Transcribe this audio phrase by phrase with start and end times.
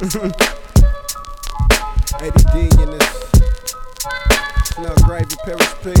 [0.00, 0.14] ADD
[2.54, 3.30] in this.
[4.66, 5.92] Snell Gravy, Paris P.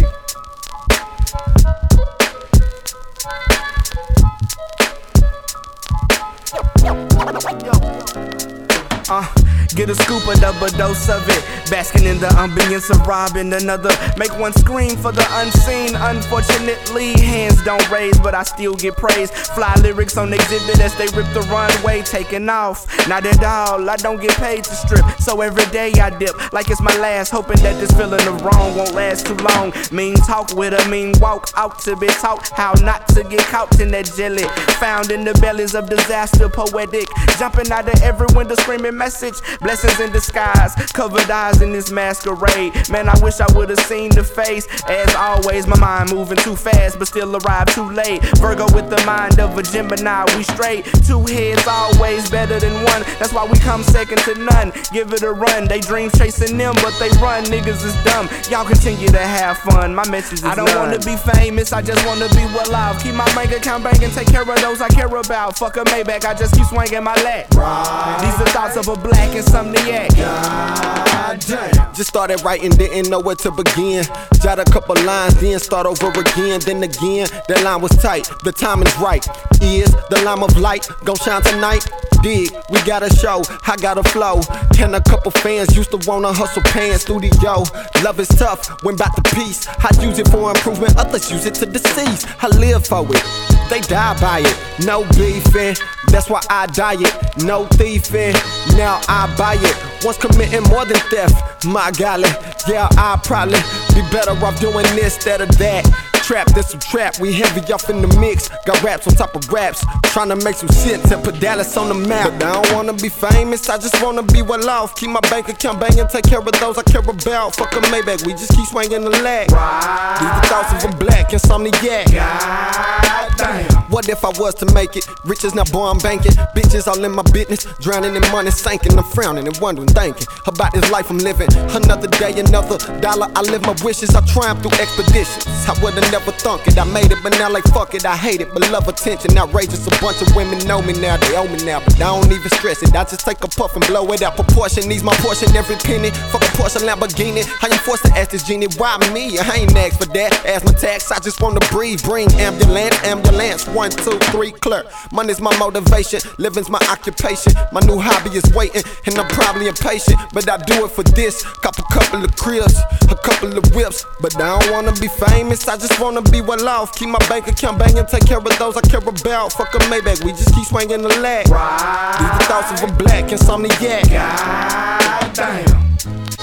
[9.10, 9.26] Uh,
[9.74, 11.57] get a scoop, a double dose of it.
[11.70, 13.90] Basking in the ambience of robbing another.
[14.16, 15.94] Make one scream for the unseen.
[15.94, 19.30] Unfortunately, hands don't raise, but I still get praise.
[19.30, 22.86] Fly lyrics on exhibit as they rip the runway, taking off.
[23.06, 25.04] Not at all, I don't get paid to strip.
[25.20, 28.74] So every day I dip like it's my last, hoping that this feeling of wrong
[28.76, 29.72] won't last too long.
[29.92, 33.78] Mean talk with a mean walk out to be taught how not to get caught
[33.80, 34.44] in that jelly.
[34.80, 37.06] Found in the bellies of disaster, poetic.
[37.38, 39.34] Jumping out of every window, screaming message.
[39.60, 42.72] Blessings in disguise, covered eyes in this masquerade.
[42.90, 44.66] Man, I wish I would've seen the face.
[44.88, 48.22] As always, my mind moving too fast, but still arrived too late.
[48.38, 50.84] Virgo with the mind of a Gemini, we straight.
[51.06, 53.02] Two heads always better than one.
[53.18, 54.72] That's why we come second to none.
[54.92, 55.66] Give it a run.
[55.66, 57.44] They dream chasing them, but they run.
[57.44, 58.28] Niggas is dumb.
[58.50, 59.94] Y'all continue to have fun.
[59.94, 60.90] My message is I don't none.
[60.90, 63.02] wanna be famous, I just wanna be well off.
[63.02, 65.56] Keep my bank account banging, take care of those I care about.
[65.58, 67.46] Fuck a Maybach, I just keep swinging my leg.
[67.50, 70.16] These are thoughts of a black insomniac.
[70.16, 71.07] God
[71.40, 74.04] Just started writing, didn't know where to begin.
[74.40, 76.60] Jot a couple lines, then start over again.
[76.60, 79.26] Then again, that line was tight, the timing's right.
[79.60, 81.86] Is the line of light gon' shine tonight?
[82.22, 84.40] Dig, we got a show, I got a flow.
[84.80, 87.64] And a couple fans used to wanna hustle pants studio.
[88.02, 89.66] Love is tough, when back to peace.
[89.68, 92.24] I use it for improvement, others use it to deceive.
[92.40, 93.24] I live for it.
[93.70, 95.76] They die by it, no beefing.
[96.10, 98.34] That's why I diet, no thieving.
[98.76, 100.04] Now I buy it.
[100.04, 102.30] Once committing more than theft, my golly.
[102.68, 103.58] Yeah, I'll probably
[103.94, 105.84] be better off doing this instead of that.
[106.22, 108.50] Trap, this some trap, we heavy off in the mix.
[108.66, 109.82] Got raps on top of raps,
[110.12, 112.30] trying to make some sense and put Dallas on the map.
[112.38, 114.94] But I don't wanna be famous, I just wanna be well off.
[114.94, 117.56] Keep my bank account banging, take care of those I care about.
[117.56, 119.48] Fuck a Maybach, we just keep swinging the leg.
[119.48, 122.12] These the thoughts of a black insomniac.
[122.12, 123.87] God damn.
[123.90, 125.08] What if I was to make it?
[125.24, 126.32] Riches now, boy, I'm banking.
[126.52, 128.98] Bitches all in my business, drowning in money, sinking.
[128.98, 131.48] I'm frowning and wondering, thinking about this life I'm living.
[131.72, 133.28] Another day, another dollar.
[133.34, 134.14] I live my wishes.
[134.14, 135.46] I triumph through expeditions.
[135.64, 136.76] I would've never thunk it.
[136.76, 138.04] I made it, but now like fuck it.
[138.04, 139.36] I hate it, but love attention.
[139.38, 139.86] Outrageous.
[139.86, 141.16] A bunch of women know me now.
[141.16, 142.94] They owe me now, but I don't even stress it.
[142.94, 144.86] I just take a puff and blow it out proportion.
[144.88, 146.10] Needs my portion every penny.
[146.28, 147.48] Fuck a Porsche Lamborghini.
[147.62, 149.38] I ain't forced to ask this genie why me.
[149.38, 150.44] I ain't asked for that.
[150.44, 151.10] Ask my tax.
[151.10, 152.02] I just wanna breathe.
[152.04, 153.66] Bring ambulance, ambulance.
[153.78, 154.82] One, two, three, clear.
[155.12, 157.52] Money's my motivation, living's my occupation.
[157.70, 160.18] My new hobby is waiting, and I'm probably impatient.
[160.34, 161.44] But I do it for this.
[161.62, 162.76] Cop a couple of cribs,
[163.08, 164.04] a couple of whips.
[164.20, 166.92] But I don't wanna be famous, I just wanna be well off.
[166.96, 169.52] Keep my bank account banging, take care of those I care about.
[169.52, 171.46] Fuck a Maybach, we just keep swinging the leg.
[171.46, 174.10] These the thoughts of a black insomniac.
[174.10, 176.37] God damn.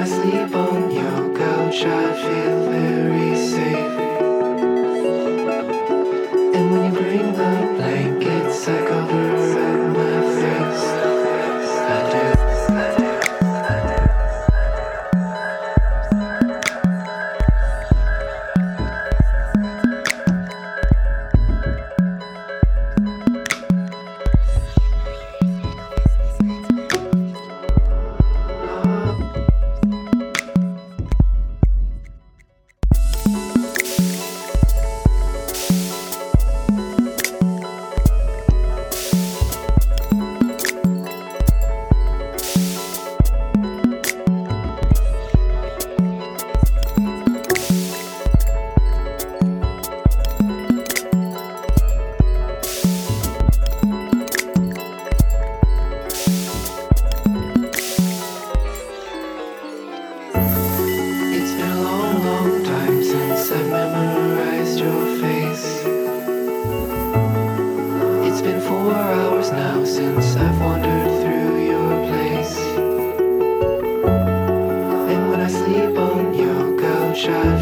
[0.00, 2.69] I sleep on your couch, I feel
[77.28, 77.59] hours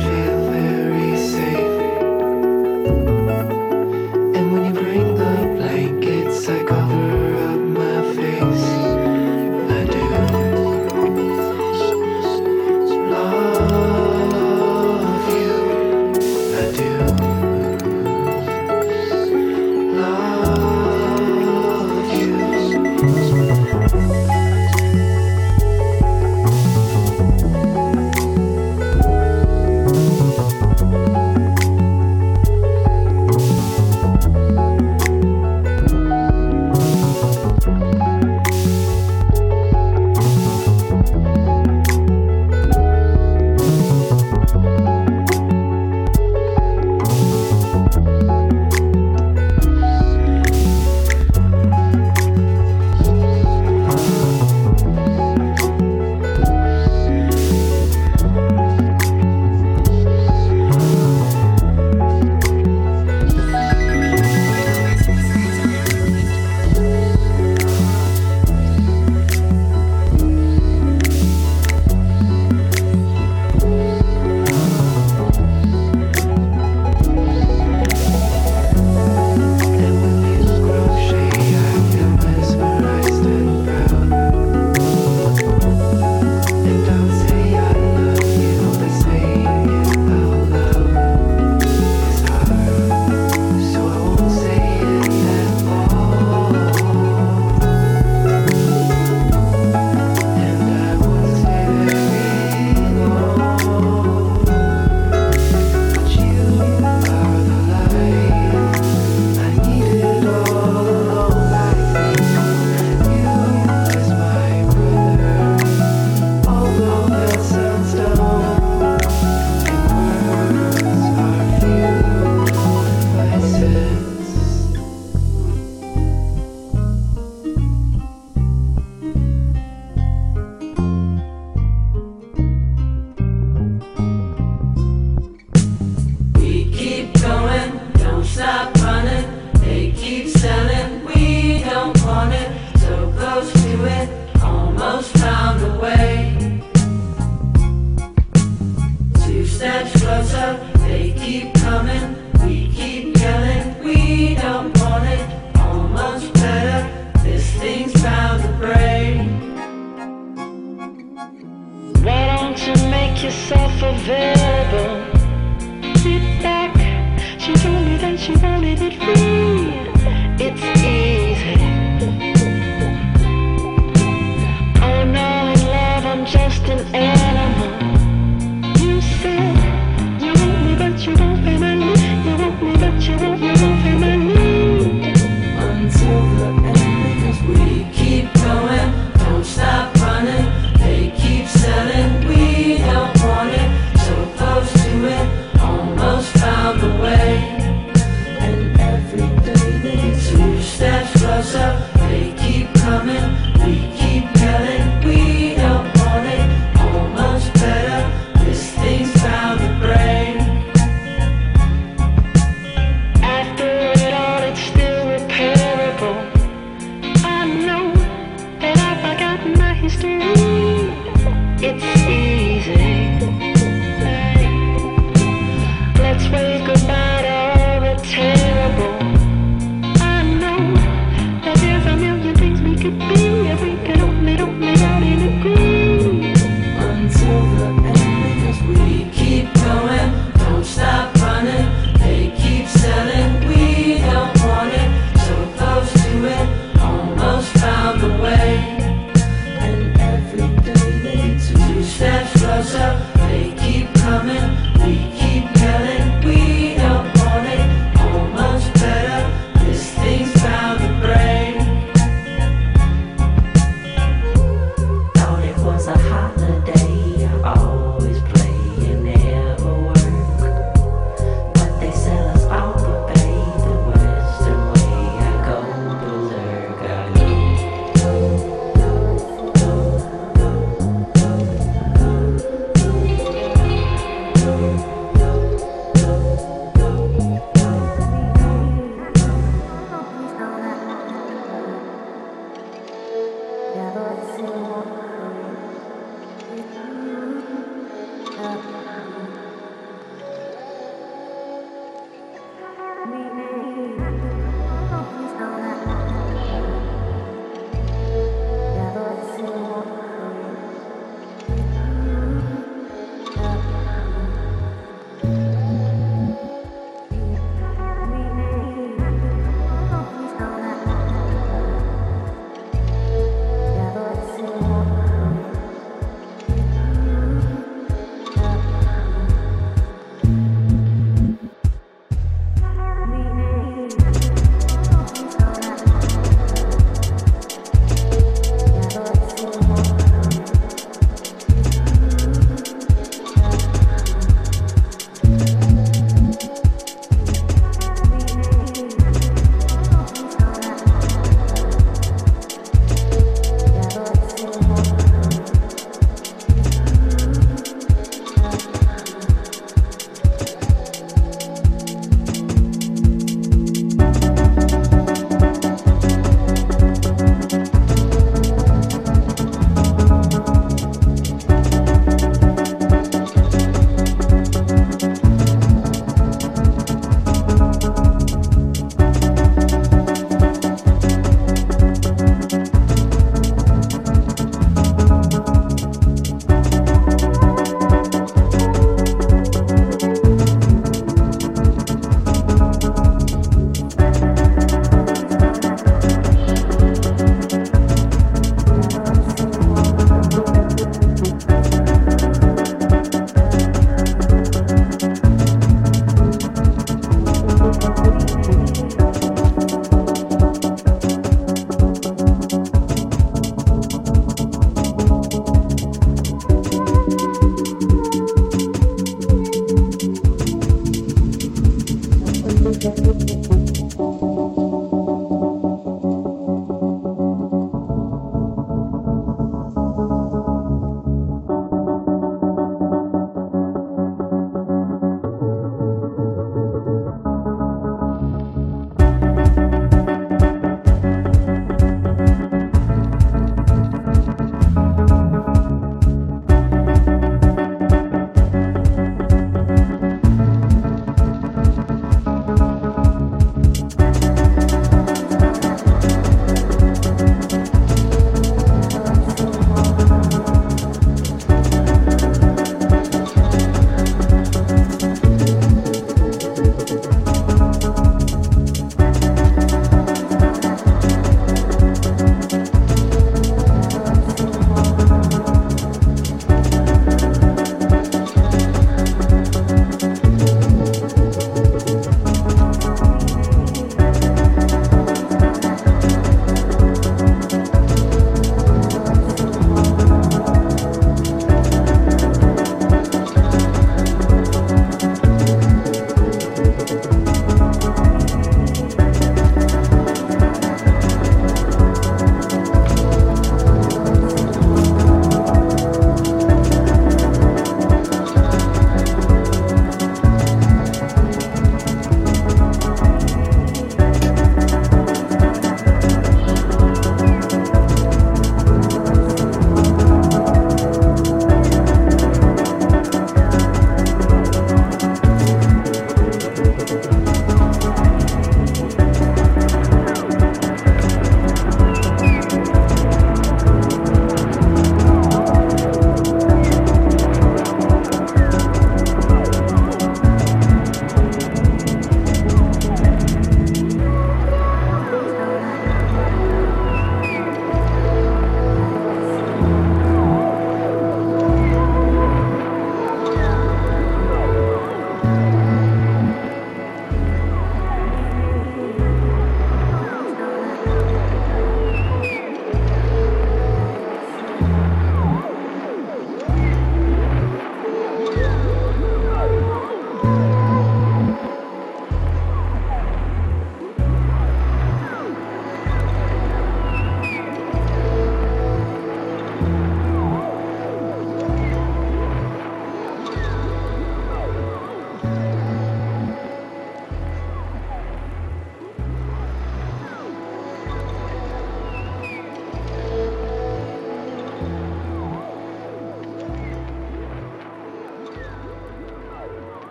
[168.90, 169.27] she wanted